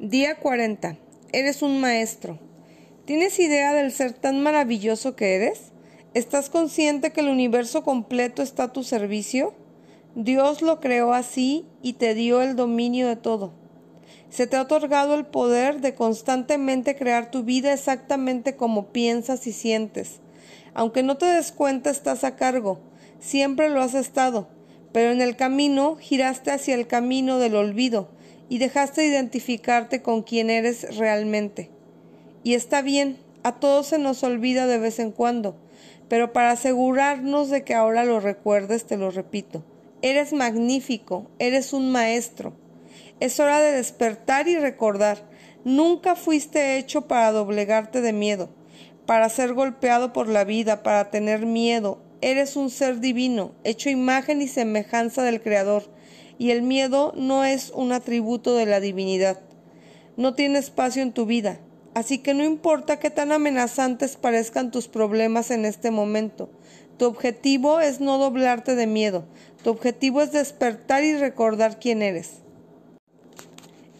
[0.00, 0.96] Día 40.
[1.30, 2.40] Eres un maestro.
[3.04, 5.70] ¿Tienes idea del ser tan maravilloso que eres?
[6.14, 9.54] ¿Estás consciente que el universo completo está a tu servicio?
[10.16, 13.52] Dios lo creó así y te dio el dominio de todo.
[14.30, 19.52] Se te ha otorgado el poder de constantemente crear tu vida exactamente como piensas y
[19.52, 20.18] sientes.
[20.74, 22.80] Aunque no te des cuenta, estás a cargo.
[23.20, 24.48] Siempre lo has estado.
[24.92, 28.08] Pero en el camino giraste hacia el camino del olvido
[28.48, 31.70] y dejaste de identificarte con quien eres realmente.
[32.42, 35.56] Y está bien, a todos se nos olvida de vez en cuando,
[36.08, 39.64] pero para asegurarnos de que ahora lo recuerdes, te lo repito.
[40.02, 42.52] Eres magnífico, eres un maestro.
[43.20, 45.18] Es hora de despertar y recordar.
[45.64, 48.50] Nunca fuiste hecho para doblegarte de miedo,
[49.06, 52.02] para ser golpeado por la vida, para tener miedo.
[52.20, 55.84] Eres un ser divino, hecho imagen y semejanza del Creador
[56.38, 59.40] y el miedo no es un atributo de la divinidad.
[60.16, 61.58] No tiene espacio en tu vida,
[61.94, 66.50] así que no importa qué tan amenazantes parezcan tus problemas en este momento.
[66.98, 69.24] Tu objetivo es no doblarte de miedo,
[69.62, 72.42] tu objetivo es despertar y recordar quién eres.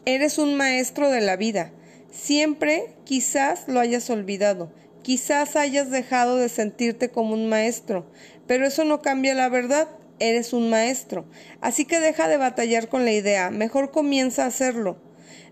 [0.05, 1.73] Eres un maestro de la vida.
[2.13, 4.71] Siempre quizás lo hayas olvidado,
[5.03, 8.07] quizás hayas dejado de sentirte como un maestro,
[8.47, 11.27] pero eso no cambia la verdad eres un maestro.
[11.61, 14.97] Así que deja de batallar con la idea, mejor comienza a hacerlo.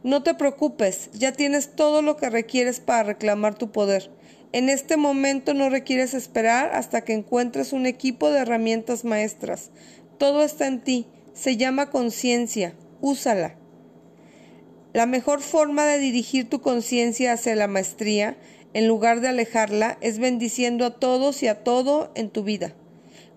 [0.02, 4.10] No te preocupes, ya tienes todo lo que requieres para reclamar tu poder.
[4.52, 9.70] En este momento no requieres esperar hasta que encuentres un equipo de herramientas maestras.
[10.18, 13.56] Todo está en ti, se llama conciencia, úsala.
[14.92, 18.36] La mejor forma de dirigir tu conciencia hacia la maestría,
[18.74, 22.74] en lugar de alejarla, es bendiciendo a todos y a todo en tu vida.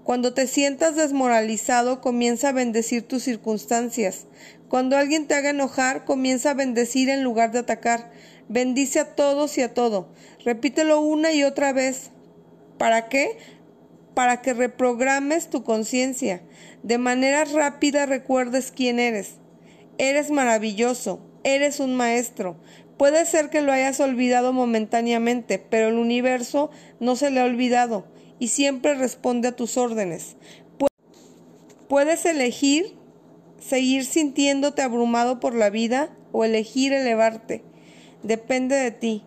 [0.05, 4.27] Cuando te sientas desmoralizado, comienza a bendecir tus circunstancias.
[4.69, 8.11] Cuando alguien te haga enojar, comienza a bendecir en lugar de atacar.
[8.47, 10.09] Bendice a todos y a todo.
[10.43, 12.11] Repítelo una y otra vez.
[12.77, 13.39] ¿Para qué?
[14.13, 16.43] Para que reprogrames tu conciencia.
[16.83, 19.37] De manera rápida recuerdes quién eres.
[19.97, 21.19] Eres maravilloso.
[21.43, 22.57] Eres un maestro.
[22.97, 28.13] Puede ser que lo hayas olvidado momentáneamente, pero el universo no se le ha olvidado
[28.39, 30.35] y siempre responde a tus órdenes.
[31.87, 32.95] Puedes elegir
[33.59, 37.63] seguir sintiéndote abrumado por la vida o elegir elevarte.
[38.23, 39.23] Depende de ti.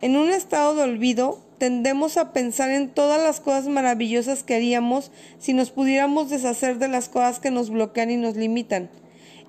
[0.00, 5.12] En un estado de olvido, tendemos a pensar en todas las cosas maravillosas que haríamos
[5.38, 8.90] si nos pudiéramos deshacer de las cosas que nos bloquean y nos limitan.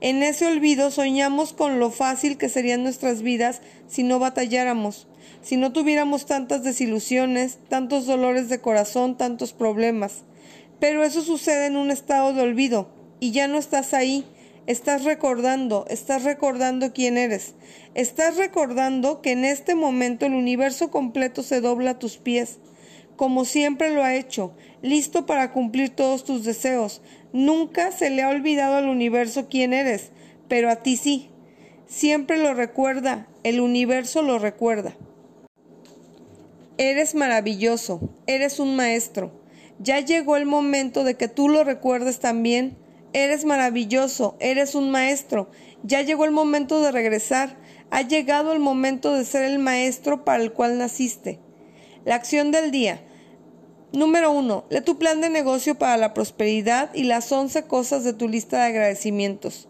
[0.01, 5.07] En ese olvido soñamos con lo fácil que serían nuestras vidas si no batalláramos
[5.43, 10.23] si no tuviéramos tantas desilusiones, tantos dolores de corazón, tantos problemas.
[10.79, 12.89] Pero eso sucede en un estado de olvido
[13.19, 14.25] y ya no estás ahí.
[14.67, 17.55] Estás recordando, estás recordando quién eres.
[17.93, 22.59] Estás recordando que en este momento el universo completo se dobla a tus pies,
[23.17, 27.01] como siempre lo ha hecho, listo para cumplir todos tus deseos.
[27.33, 30.11] Nunca se le ha olvidado al universo quién eres,
[30.47, 31.29] pero a ti sí.
[31.85, 34.95] Siempre lo recuerda, el universo lo recuerda.
[36.77, 39.31] Eres maravilloso, eres un maestro.
[39.77, 42.77] Ya llegó el momento de que tú lo recuerdes también.
[43.13, 45.51] Eres maravilloso, eres un maestro.
[45.83, 47.57] Ya llegó el momento de regresar.
[47.91, 51.39] Ha llegado el momento de ser el maestro para el cual naciste.
[52.05, 53.03] La acción del día.
[53.91, 54.65] Número 1.
[54.71, 58.57] Lee tu plan de negocio para la prosperidad y las 11 cosas de tu lista
[58.57, 59.69] de agradecimientos.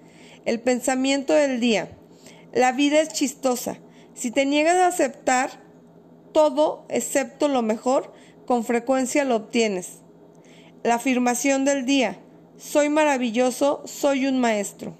[0.45, 1.89] El pensamiento del día.
[2.53, 3.77] La vida es chistosa.
[4.13, 5.51] Si te niegas a aceptar
[6.31, 8.13] todo excepto lo mejor,
[8.45, 9.99] con frecuencia lo obtienes.
[10.83, 12.17] La afirmación del día.
[12.57, 14.95] Soy maravilloso, soy un maestro.